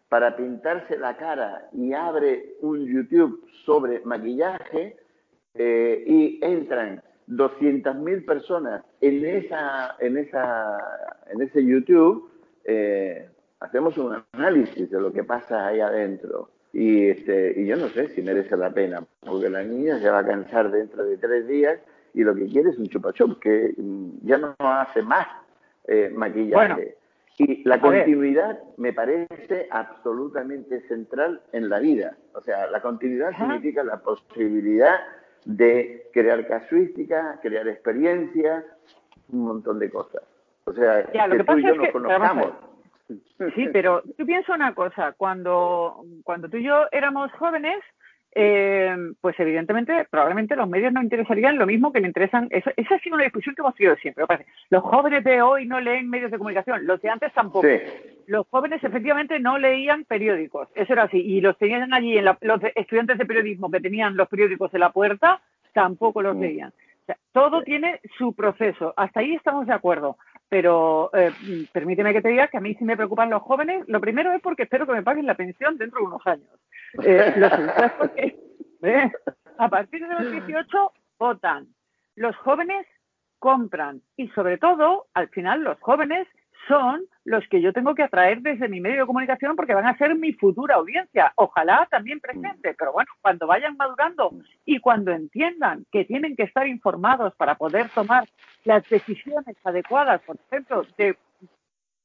[0.09, 4.97] para pintarse la cara y abre un YouTube sobre maquillaje
[5.55, 10.79] eh, y entran 200.000 personas en esa en esa
[11.33, 12.31] en ese YouTube
[12.65, 13.29] eh,
[13.65, 18.09] hacemos un análisis de lo que pasa ahí adentro y este y yo no sé
[18.09, 21.79] si merece la pena porque la niña se va a cansar dentro de tres días
[22.15, 25.27] y lo que quiere es un chupa que mm, ya no hace más
[25.87, 26.97] eh, maquillaje
[27.37, 32.17] y la continuidad me parece absolutamente central en la vida.
[32.33, 35.01] O sea, la continuidad significa la posibilidad
[35.45, 38.65] de crear casuística, crear experiencia,
[39.33, 40.23] un montón de cosas.
[40.67, 42.53] O sea, que, tú y yo nos conozcamos.
[43.09, 47.79] Sí, pero tú piensa una cosa, cuando, cuando tú y yo éramos jóvenes,
[48.37, 52.49] eh, pues evidentemente, probablemente los medios no interesarían lo mismo que le interesan.
[52.51, 54.25] esa ha sido una discusión que hemos tenido siempre.
[54.71, 57.69] Los jóvenes de hoy no leen medios de comunicación, los de antes tampoco.
[58.27, 61.19] Los jóvenes efectivamente no leían periódicos, eso era así.
[61.19, 64.91] Y los tenían allí, en los estudiantes de periodismo que tenían los periódicos en la
[64.91, 65.41] puerta,
[65.73, 66.71] tampoco los leían.
[66.71, 68.95] O sea, todo tiene su proceso.
[68.97, 70.17] Hasta ahí estamos de acuerdo.
[70.55, 71.33] Pero eh,
[71.73, 73.83] permíteme que te diga que a mí sí me preocupan los jóvenes.
[73.89, 76.49] Lo primero es porque espero que me paguen la pensión dentro de unos años.
[77.03, 77.51] Eh, los
[77.99, 78.39] porque
[78.83, 79.11] eh,
[79.59, 81.67] a partir de los 18 votan.
[82.15, 82.87] Los jóvenes
[83.41, 84.01] compran.
[84.17, 86.29] Y sobre todo, al final, los jóvenes
[86.69, 89.97] son los que yo tengo que atraer desde mi medio de comunicación porque van a
[89.97, 91.33] ser mi futura audiencia.
[91.37, 94.33] Ojalá también presente, pero bueno, cuando vayan madurando
[94.65, 98.29] y cuando entiendan que tienen que estar informados para poder tomar
[98.65, 101.17] las decisiones adecuadas, por ejemplo, de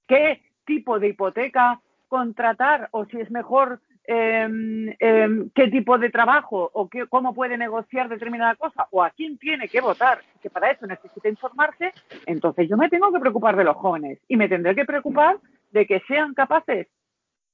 [0.08, 6.90] qué tipo de hipoteca contratar o si es mejor eh, qué tipo de trabajo o
[6.90, 10.88] qué, cómo puede negociar determinada cosa o a quién tiene que votar, que para eso
[10.88, 11.92] necesita informarse,
[12.26, 15.38] entonces yo me tengo que preocupar de los jóvenes y me tendré que preocupar
[15.72, 16.88] de que sean capaces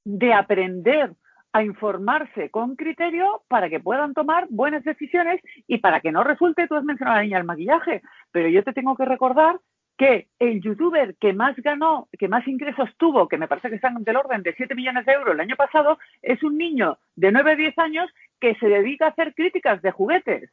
[0.04, 1.12] de aprender
[1.52, 6.68] a informarse con criterio para que puedan tomar buenas decisiones y para que no resulte,
[6.68, 9.58] tú has mencionado a la niña el maquillaje, pero yo te tengo que recordar
[9.96, 14.02] que el youtuber que más ganó, que más ingresos tuvo, que me parece que están
[14.04, 17.52] del orden de 7 millones de euros el año pasado, es un niño de 9
[17.52, 20.50] a 10 años que se dedica a hacer críticas de juguetes.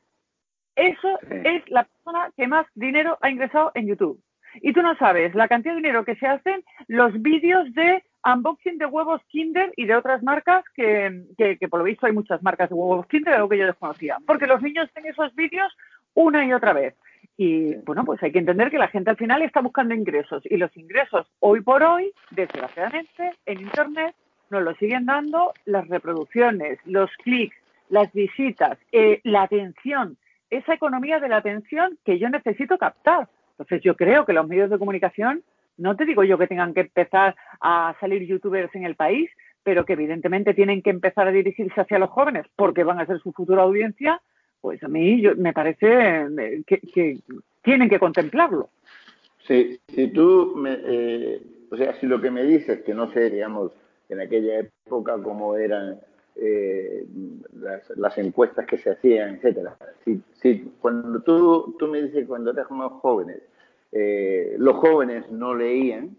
[0.75, 4.19] Eso es la persona que más dinero ha ingresado en YouTube.
[4.61, 8.77] Y tú no sabes la cantidad de dinero que se hacen los vídeos de unboxing
[8.77, 12.41] de huevos Kinder y de otras marcas que, que, que por lo visto hay muchas
[12.41, 14.17] marcas de huevos Kinder, algo que yo desconocía.
[14.25, 15.75] Porque los niños ven esos vídeos
[16.13, 16.95] una y otra vez.
[17.37, 20.57] Y bueno, pues hay que entender que la gente al final está buscando ingresos y
[20.57, 24.15] los ingresos hoy por hoy, desgraciadamente, en Internet
[24.49, 27.55] nos lo siguen dando las reproducciones, los clics,
[27.89, 30.17] las visitas, eh, la atención,
[30.49, 33.27] esa economía de la atención que yo necesito captar.
[33.51, 35.43] Entonces yo creo que los medios de comunicación,
[35.77, 39.29] no te digo yo que tengan que empezar a salir youtubers en el país,
[39.63, 43.19] pero que evidentemente tienen que empezar a dirigirse hacia los jóvenes porque van a ser
[43.19, 44.21] su futura audiencia,
[44.63, 45.87] pues a mí yo, me parece
[46.21, 47.19] eh, que,
[47.61, 48.69] tienen que contemplarlo.
[49.45, 53.29] Sí, si tú, me, eh, o sea, si lo que me dices, que no sé,
[53.29, 53.73] digamos,
[54.07, 55.99] en aquella época cómo eran
[56.37, 57.05] eh,
[57.97, 59.75] las, encuestas que se hacían, etcétera.
[60.05, 63.41] Si, si, cuando tú, tú me dices, cuando éramos jóvenes,
[63.91, 66.15] los jóvenes no leían,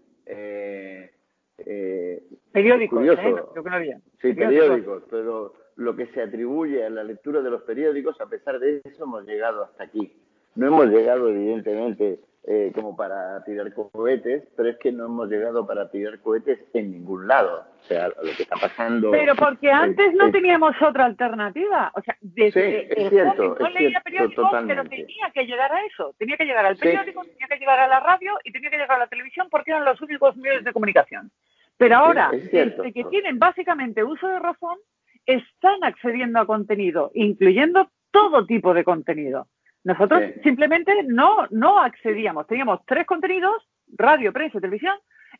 [2.51, 3.99] periódicos, curioso, Yo que no había.
[4.21, 8.59] Sí, periódicos, pero lo que se atribuye a la lectura de los periódicos, a pesar
[8.59, 10.13] de eso hemos llegado hasta aquí.
[10.55, 15.65] No hemos llegado, evidentemente, eh, como para tirar cohetes, pero es que no hemos llegado
[15.67, 17.65] para tirar cohetes en ningún lado.
[17.81, 19.11] O sea, lo que está pasando.
[19.11, 21.91] Pero porque antes no teníamos otra alternativa.
[21.95, 26.15] O sea, desde sí, es cierto, no leía periódicos, pero tenía que llegar a eso.
[26.17, 28.97] Tenía que llegar al periódico, tenía que llegar a la radio y tenía que llegar
[28.97, 31.31] a la televisión porque eran los únicos medios de comunicación.
[31.77, 34.77] Pero ahora, desde que tienen básicamente uso de razón,
[35.25, 39.47] están accediendo a contenido, incluyendo todo tipo de contenido.
[39.83, 42.47] Nosotros simplemente no, no accedíamos.
[42.47, 43.55] Teníamos tres contenidos,
[43.95, 44.95] radio, prensa y televisión,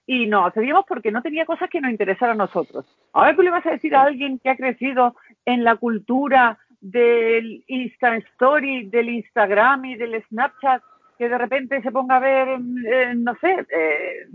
[0.05, 2.85] y no accedíamos porque no tenía cosas que nos interesaran a nosotros.
[3.13, 7.63] Ahora tú le vas a decir a alguien que ha crecido en la cultura del
[7.67, 10.83] Insta Story, del Instagram y del Snapchat,
[11.17, 12.47] que de repente se ponga a ver,
[12.87, 14.27] eh, no sé, eh,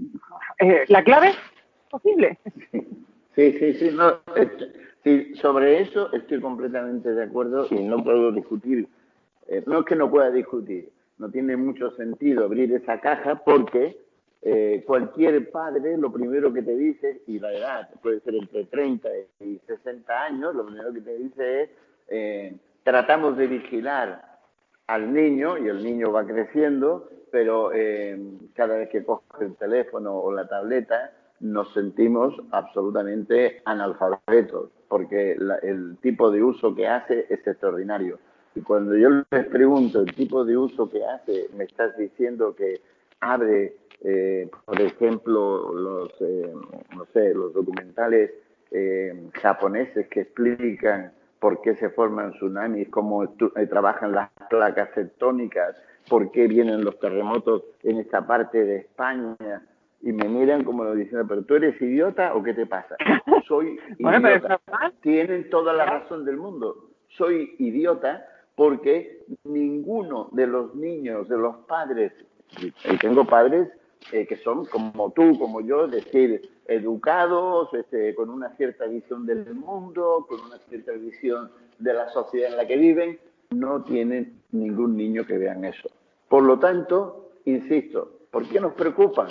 [0.58, 1.32] eh, la clave,
[1.88, 2.38] posible.
[3.36, 3.90] Sí, sí, sí.
[3.92, 4.20] No,
[5.02, 8.86] Sí, sobre eso estoy completamente de acuerdo y no puedo discutir.
[9.48, 13.96] Eh, no es que no pueda discutir, no tiene mucho sentido abrir esa caja porque
[14.42, 19.08] eh, cualquier padre lo primero que te dice, y la edad puede ser entre 30
[19.40, 21.70] y 60 años, lo primero que te dice es,
[22.08, 24.38] eh, tratamos de vigilar
[24.86, 27.70] al niño y el niño va creciendo, pero
[28.54, 35.96] cada vez que coge el teléfono o la tableta, nos sentimos absolutamente analfabetos, porque el
[36.02, 38.18] tipo de uso que hace es extraordinario.
[38.56, 42.80] Y cuando yo les pregunto el tipo de uso que hace, me estás diciendo que
[43.20, 46.52] abre, eh, por ejemplo, los, eh,
[46.96, 48.32] no sé, los documentales
[48.72, 53.32] eh, japoneses que explican por qué se forman tsunamis, cómo
[53.70, 55.76] trabajan las placas tectónicas,
[56.08, 59.62] por qué vienen los terremotos en esta parte de España,
[60.02, 62.96] y me miran como lo diciendo, pero tú eres idiota o qué te pasa?
[63.48, 64.60] Soy idiota.
[65.02, 66.90] Tienen toda la razón del mundo.
[67.08, 72.12] Soy idiota porque ninguno de los niños, de los padres,
[72.60, 73.68] y tengo padres
[74.12, 79.26] eh, que son como tú, como yo, es decir, educados, este, con una cierta visión
[79.26, 83.18] del mundo, con una cierta visión de la sociedad en la que viven,
[83.50, 85.90] no tienen ningún niño que vean eso.
[86.28, 89.28] Por lo tanto, insisto, ¿por qué nos preocupan?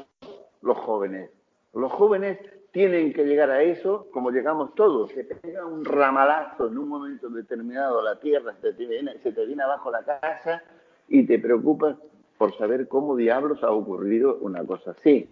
[0.61, 1.29] Los jóvenes.
[1.73, 2.39] Los jóvenes
[2.71, 5.11] tienen que llegar a eso como llegamos todos.
[5.11, 9.45] Se pega un ramalazo en un momento determinado, la tierra se te viene, se te
[9.45, 10.63] viene abajo la casa
[11.07, 11.97] y te preocupas
[12.37, 15.29] por saber cómo diablos ha ocurrido una cosa así.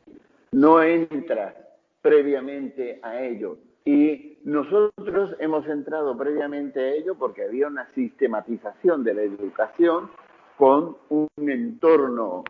[0.51, 1.55] No entras
[2.01, 3.57] previamente a ello.
[3.85, 10.09] Y nosotros hemos entrado previamente a ello porque había una sistematización de la educación
[10.57, 12.43] con un entorno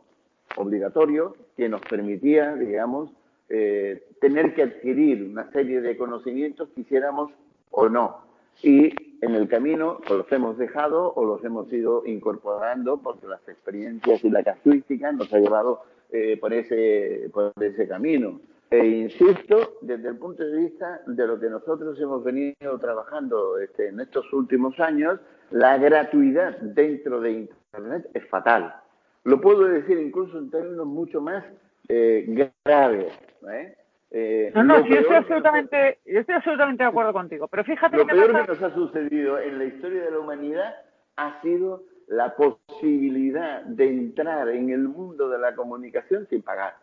[0.57, 3.11] obligatorio que nos permitía, digamos,
[3.49, 7.31] eh, tener que adquirir una serie de conocimientos, quisiéramos
[7.71, 8.17] o no.
[8.61, 13.47] Y en el camino pues, los hemos dejado o los hemos ido incorporando porque las
[13.47, 18.39] experiencias y la casuística nos ha llevado eh, por, ese, por ese camino.
[18.69, 23.87] E insisto, desde el punto de vista de lo que nosotros hemos venido trabajando este,
[23.87, 25.19] en estos últimos años,
[25.51, 28.75] la gratuidad dentro de Internet es fatal.
[29.23, 31.43] Lo puedo decir incluso en términos mucho más
[31.89, 33.13] eh, graves.
[33.51, 33.75] ¿eh?
[34.11, 37.47] Eh, no, no, yo estoy, absolutamente, yo estoy absolutamente de acuerdo contigo.
[37.47, 40.75] Pero fíjate lo peor que nos ha sucedido en la historia de la humanidad
[41.17, 46.75] ha sido la posibilidad de entrar en el mundo de la comunicación sin pagar.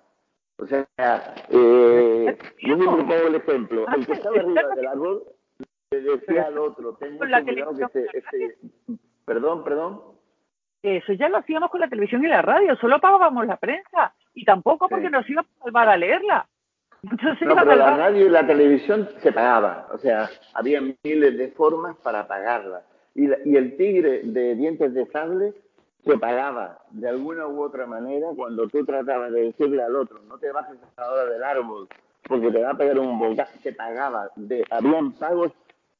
[0.59, 0.87] O sea,
[1.51, 3.87] eh, yo mismo pongo el ejemplo.
[3.95, 5.25] El que estaba arriba del árbol
[5.91, 8.59] le decía al otro, ten mucho cuidado que ese, ese...
[9.25, 10.14] Perdón, perdón.
[10.85, 14.45] Eso ya lo hacíamos con la televisión y la radio, solo pagábamos la prensa y
[14.45, 16.47] tampoco porque nos iba a salvar a leerla.
[17.03, 21.49] Entonces, no, pero la radio y la televisión se pagaba, o sea, había miles de
[21.49, 22.83] formas para pagarla.
[23.15, 25.55] Y, y el tigre de dientes de sable
[26.05, 30.37] se pagaba de alguna u otra manera cuando tú tratabas de decirle al otro, no
[30.37, 31.89] te bajes ahora del árbol
[32.29, 34.31] porque te va a pegar un volcán, se pagaba.
[34.37, 35.53] De, habían pagos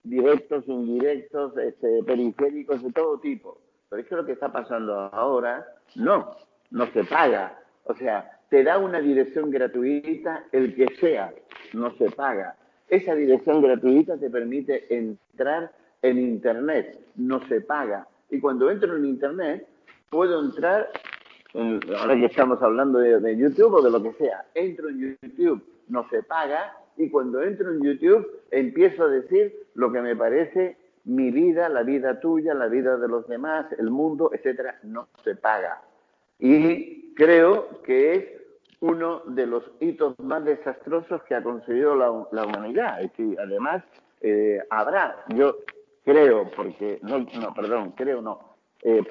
[0.03, 3.59] directos, indirectos, este, periféricos, de todo tipo.
[3.95, 5.65] Pero es que lo que está pasando ahora,
[5.95, 6.35] no,
[6.73, 7.61] no se paga.
[7.85, 11.33] O sea, te da una dirección gratuita, el que sea,
[11.75, 12.57] no se paga.
[12.89, 15.71] Esa dirección gratuita te permite entrar
[16.03, 18.09] en Internet, no se paga.
[18.31, 19.69] Y cuando entro en Internet,
[20.11, 20.91] puedo entrar,
[21.55, 26.09] ahora que estamos hablando de, YouTube o de lo que sea, entro en YouTube, no
[26.09, 31.31] se paga, y cuando entro en YouTube empiezo a decir lo que me parece mi
[31.31, 35.83] vida, la vida tuya, la vida de los demás, el mundo, etcétera, no se paga.
[36.39, 38.25] Y creo que es
[38.81, 43.01] uno de los hitos más desastrosos que ha conseguido la, humanidad.
[43.19, 43.83] Y además,
[44.21, 45.57] eh, habrá, yo
[46.05, 49.03] creo, porque, no, no perdón, creo no, eh,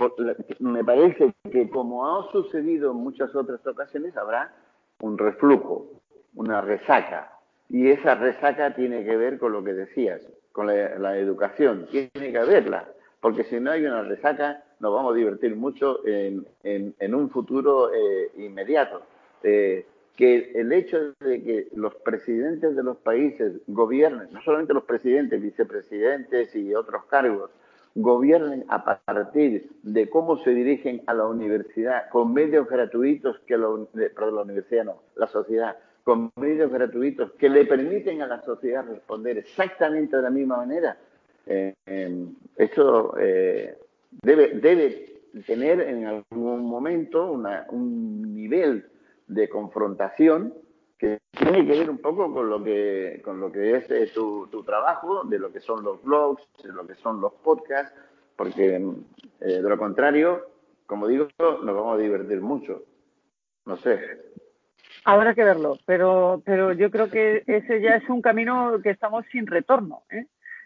[0.60, 4.54] me parece que como ha sucedido en muchas otras ocasiones, habrá
[5.02, 5.90] un reflujo,
[6.36, 7.32] una resaca.
[7.70, 10.22] Y esa resaca tiene que ver con lo que decías,
[10.54, 11.88] con la, educación.
[11.92, 12.88] Tiene que haberla,
[13.20, 16.46] porque si no hay una resaca, nos vamos a divertir mucho en,
[17.14, 19.02] un futuro eh, inmediato.
[19.44, 19.86] Eh,
[20.16, 25.42] que el hecho de que los presidentes de los países gobiernen, no solamente los presidentes,
[25.42, 27.50] vicepresidentes y otros cargos,
[27.96, 33.68] gobiernen a partir de cómo se dirigen a la universidad con medios gratuitos que la,
[34.16, 38.86] perdón, la universidad no, la sociedad, con medios gratuitos que le permiten a la sociedad
[38.88, 40.98] responder exactamente de la misma manera,
[41.46, 43.78] eh, em, eso eh,
[44.22, 48.86] debe, debe tener en algún momento un nivel
[49.28, 50.54] de confrontación
[50.98, 54.48] que tiene que ver un poco con lo que, con lo que es eh, tu,
[54.48, 57.94] tu, trabajo, de lo que son los blogs, de lo que son los podcasts,
[58.36, 60.48] porque eh, de lo contrario,
[60.86, 62.84] como digo, nos vamos a divertir mucho.
[63.66, 64.00] No sé.
[65.06, 69.26] Habrá que verlo, pero, pero yo creo que ese ya es un camino que estamos
[69.32, 70.04] sin retorno.
[70.10, 70.26] ¿eh?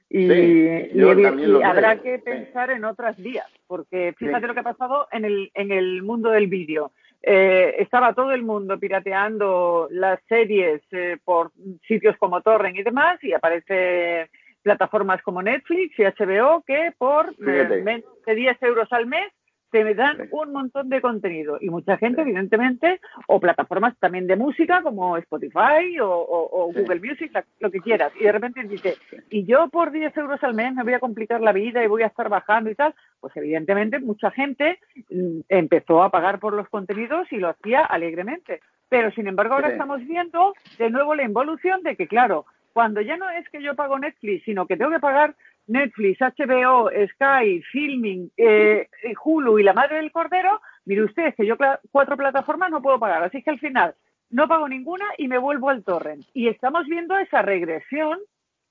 [0.09, 5.25] Y, y, habrá que pensar en otras vías, porque fíjate lo que ha pasado en
[5.25, 6.91] el, en el mundo del vídeo.
[7.21, 11.51] Eh, estaba todo el mundo pirateando las series eh, por
[11.87, 14.29] sitios como Torrent y demás, y aparece
[14.61, 19.31] plataformas como Netflix y HBO que por eh, menos de 10 euros al mes
[19.71, 24.81] te dan un montón de contenido y mucha gente, evidentemente, o plataformas también de música
[24.81, 28.95] como Spotify o, Google Music, lo que quieras, y de repente dice,
[29.29, 32.03] y yo por 10 euros al mes me voy a complicar la vida y voy
[32.03, 36.69] a estar bajando y tal, pues evidentemente mucha gente mm, empezó a pagar por los
[36.69, 38.61] contenidos y lo hacía alegremente.
[38.89, 43.17] Pero sin embargo ahora estamos viendo de nuevo la involución de que, claro, cuando ya
[43.17, 45.35] no es que yo pago Netflix, sino que tengo que pagar
[45.67, 48.87] Netflix, HBO, Sky, Filming, eh,
[49.23, 51.55] Hulu y la madre del cordero, mire usted, que yo
[51.91, 53.23] cuatro plataformas no puedo pagar.
[53.23, 53.95] Así que al final
[54.29, 56.25] no pago ninguna y me vuelvo al torrent.
[56.33, 58.19] Y estamos viendo esa regresión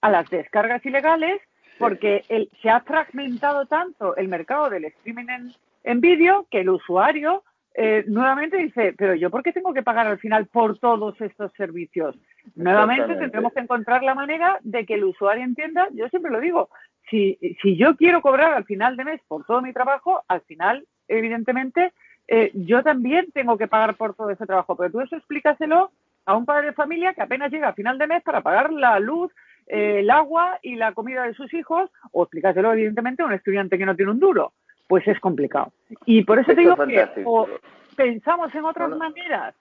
[0.01, 1.41] a las descargas ilegales
[1.79, 2.25] porque
[2.63, 5.53] se ha fragmentado tanto el mercado del streaming en,
[5.85, 7.43] en vídeo que el usuario
[7.79, 11.53] eh, nuevamente dice, pero yo por qué tengo que pagar al final por todos estos
[11.53, 12.17] servicios?
[12.55, 16.69] Nuevamente tendremos que encontrar la manera de que el usuario entienda, yo siempre lo digo,
[17.11, 20.87] si, si yo quiero cobrar al final de mes por todo mi trabajo, al final,
[21.09, 21.93] evidentemente,
[22.29, 24.77] eh, yo también tengo que pagar por todo ese trabajo.
[24.77, 25.93] Pero tú eso explícaselo
[26.25, 28.99] a un padre de familia que apenas llega a final de mes para pagar la
[28.99, 29.33] luz,
[29.69, 33.79] eh, el agua y la comida de sus hijos, o explícaselo, evidentemente, a un estudiante
[33.79, 34.53] que no tiene un duro
[34.87, 35.73] pues es complicado.
[36.05, 37.49] Y por eso te digo que o
[37.97, 39.55] pensamos en otras maneras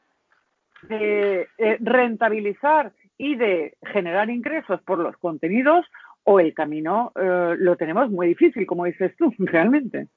[0.88, 5.86] de eh, rentabilizar y de generar ingresos por los contenidos
[6.24, 10.08] o el camino eh, lo tenemos muy difícil, como dices tú, realmente.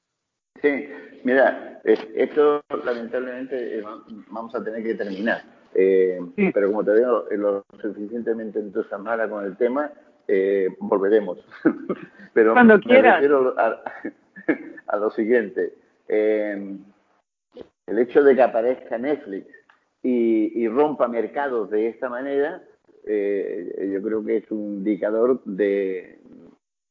[0.60, 0.88] Sí,
[1.22, 3.84] mira, esto lamentablemente eh,
[4.30, 5.42] vamos a tener que terminar.
[5.72, 9.92] Pero como te digo, lo suficientemente entusiasmada con el tema,
[10.80, 11.38] volveremos.
[12.32, 13.22] pero Cuando quieras
[14.88, 15.74] a lo siguiente.
[16.08, 19.57] El hecho de que aparezca Netflix
[20.02, 22.62] y, rompa mercados de esta manera,
[23.06, 26.20] eh, yo creo que es un indicador de,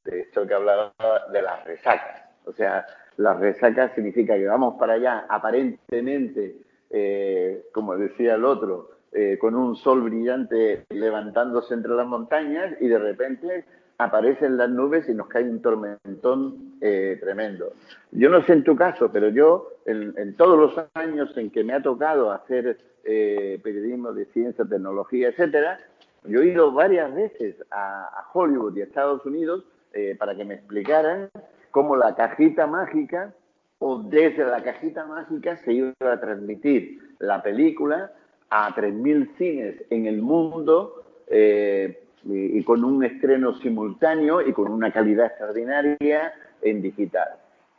[0.05, 0.93] esto que hablaba
[1.32, 2.24] de las resacas.
[2.45, 2.86] O sea,
[3.18, 6.58] las resacas significa que vamos para allá aparentemente,
[6.89, 12.88] eh, como decía el otro, eh, con un sol brillante levantándose entre las montañas y
[12.88, 13.66] de repente
[13.97, 17.74] aparecen las nubes y nos cae un tormentón tremendo.
[18.12, 21.74] Yo no sé en tu caso, pero yo en, todos los años en que me
[21.74, 22.78] ha tocado hacer
[23.10, 25.80] eh, periodismo de ciencia, tecnología, etcétera,
[26.26, 30.55] yo he ido varias veces a, Hollywood y a Estados Unidos eh, para que me
[30.55, 31.30] explicaran
[31.72, 33.34] cómo la cajita mágica
[33.80, 38.12] o desde la cajita mágica se iba a transmitir la película
[38.49, 44.91] a 3.000 cines en el mundo eh, y, con un estreno simultáneo y con una
[44.91, 47.30] calidad extraordinaria en digital.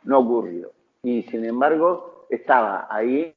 [0.05, 0.71] No ocurrió.
[1.03, 3.31] Y sin embargo, estaba ahí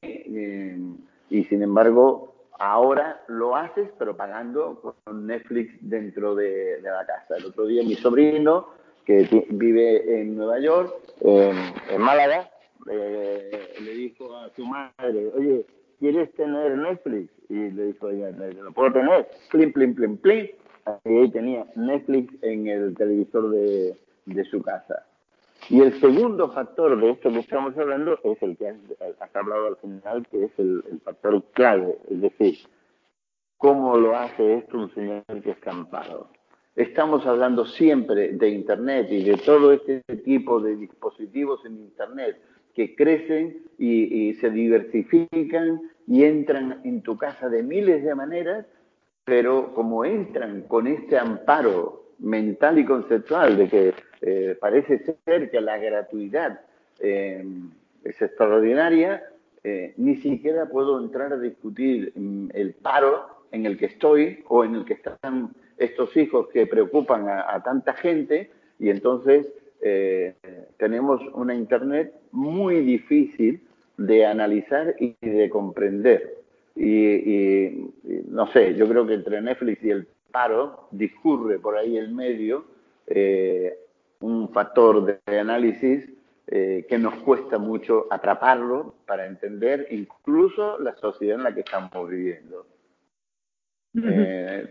[1.33, 7.37] y sin embargo ahora lo haces pero pagando con Netflix dentro de, la casa.
[7.37, 8.67] El otro día mi sobrino,
[9.03, 12.51] que vive en Nueva York, en Málaga,
[12.89, 15.65] eh, le dijo a su madre, oye,
[15.99, 17.31] ¿quieres tener Netflix?
[17.49, 19.27] Y le dijo, oye, ¿lo puedo tener?
[19.51, 20.47] Plim, plim, plim, plim.
[21.05, 25.03] Y ahí tenía Netflix en el televisor de, de su casa.
[25.69, 29.77] Y el segundo factor de esto que estamos hablando es el que has, hablado al
[29.77, 32.57] final, que es el, factor clave, es decir,
[33.57, 36.29] cómo lo hace esto un señor que es campado.
[36.75, 42.41] Estamos hablando siempre de Internet y de todo este tipo de dispositivos en Internet
[42.73, 48.65] que crecen y, se diversifican y entran en tu casa de miles de maneras,
[49.23, 55.61] pero como entran con este amparo mental y conceptual de que eh, parece ser que
[55.61, 56.61] la gratuidad
[56.99, 57.43] eh,
[58.03, 59.23] es extraordinaria,
[59.63, 64.63] eh, ni siquiera puedo entrar a discutir mm, el paro en el que estoy o
[64.63, 68.49] en el que están estos hijos que preocupan a tanta gente
[68.79, 69.51] y entonces
[69.85, 70.33] eh,
[70.77, 73.61] tenemos una Internet muy difícil
[73.97, 76.37] de analizar y de comprender.
[76.75, 77.91] Y,
[78.29, 82.65] no sé, yo creo que entre Netflix y el paro discurre por ahí el medio
[83.07, 83.77] eh,
[84.19, 86.09] un factor de análisis
[86.47, 92.09] eh, que nos cuesta mucho atraparlo para entender incluso la sociedad en la que estamos
[92.09, 92.65] viviendo.
[93.93, 94.69] te,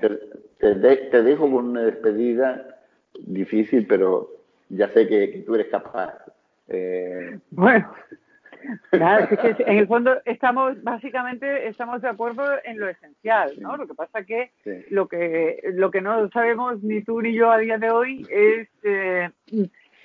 [0.59, 2.81] te, dejo con una despedida
[3.21, 4.31] difícil, pero
[4.69, 6.15] ya sé que, tú eres capaz.
[6.69, 7.39] Eh...
[7.51, 7.93] Bueno,
[8.93, 13.77] nada, es que en el fondo estamos, básicamente, estamos de acuerdo en lo esencial, ¿no?
[13.77, 14.51] Lo que pasa que
[14.91, 18.69] lo que lo que no sabemos ni tú ni yo a día de hoy es
[18.83, 19.31] eh,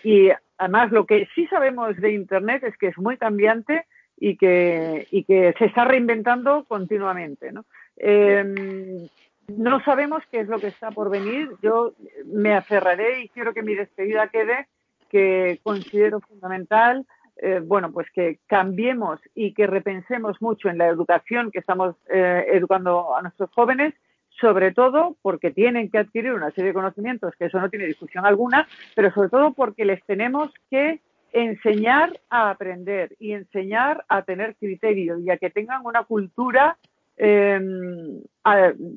[0.04, 3.86] y además lo que sí sabemos de Internet es que es muy cambiante
[4.18, 7.66] y que y que se está reinventando continuamente, ¿no?
[7.98, 9.08] Eh,
[9.48, 11.52] no sabemos qué es lo que está por venir.
[11.62, 11.94] Yo
[12.26, 14.68] me aferraré y quiero que mi despedida quede
[15.10, 17.06] que considero fundamental,
[17.42, 22.46] eh, bueno, pues que cambiemos y que repensemos mucho en la educación que estamos eh,
[22.52, 23.94] educando a nuestros jóvenes,
[24.30, 28.26] sobre todo porque tienen que adquirir una serie de conocimientos, que eso no tiene discusión
[28.26, 31.00] alguna, pero sobre todo porque les tenemos que
[31.34, 36.78] enseñar a aprender y enseñar a tener criterio y a que tengan una cultura
[37.18, 37.60] eh,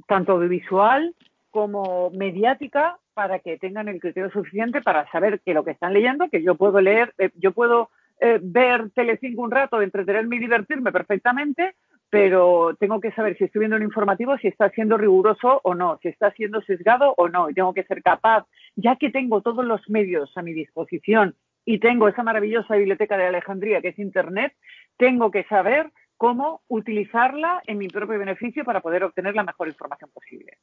[0.07, 1.15] tanto audiovisual
[1.51, 6.29] como mediática para que tengan el criterio suficiente para saber que lo que están leyendo,
[6.31, 7.91] que yo puedo leer, eh, yo puedo
[8.21, 11.75] eh, ver Telecinco un rato, entretenerme y divertirme perfectamente,
[12.11, 15.99] pero tengo que saber si estoy viendo un informativo, si está siendo riguroso o no,
[16.03, 18.47] si está siendo sesgado o no, y tengo que ser capaz,
[18.77, 23.27] ya que tengo todos los medios a mi disposición y tengo esa maravillosa biblioteca de
[23.27, 24.53] Alejandría que es Internet,
[24.97, 30.11] tengo que saber cómo utilizarla en mi propio beneficio para poder obtener la mejor información
[30.13, 30.59] posible.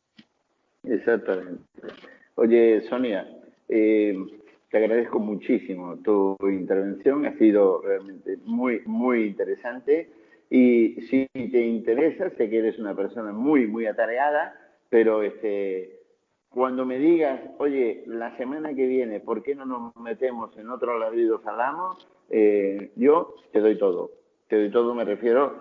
[0.83, 1.63] Exactamente.
[2.35, 3.27] Oye, Sonia,
[3.67, 4.15] eh,
[4.69, 10.09] te agradezco muchísimo tu intervención, ha sido realmente muy, muy interesante
[10.49, 14.55] y si te interesa, sé que eres una persona muy, muy atareada,
[14.89, 15.99] pero este,
[16.49, 20.97] cuando me digas, oye, la semana que viene, ¿por qué no nos metemos en otro
[20.97, 21.97] ladrido salamo?
[22.29, 25.55] Eh, yo te doy todo te doy todo, me refiero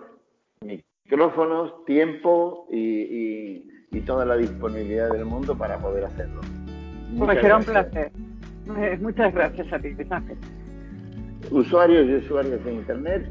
[0.61, 6.39] micrófonos, tiempo y, toda la disponibilidad del mundo para poder hacerlo.
[7.17, 8.11] pues será un placer.
[8.75, 10.37] Eh, muchas gracias a ti, Ángel.
[11.51, 13.25] Usuarios y usuarias de Internet,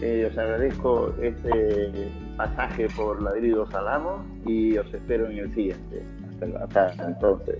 [0.00, 6.02] eh, os agradezco este pasaje por Ladridos Salamos y os espero en el siguiente.
[6.58, 7.58] hasta entonces.